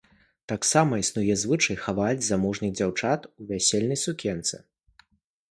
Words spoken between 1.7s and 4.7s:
хаваць незамужніх дзяўчат у вясельнай сукенцы.